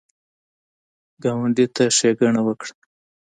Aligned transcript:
ګاونډي 1.23 1.65
ته 1.75 1.83
ښېګڼه 1.97 2.41
وکړه 2.47 2.73